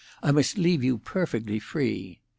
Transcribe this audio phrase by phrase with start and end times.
[0.23, 2.21] I must leave you perfectly free."